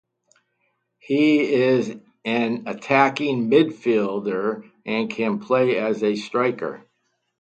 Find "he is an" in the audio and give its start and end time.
0.97-2.63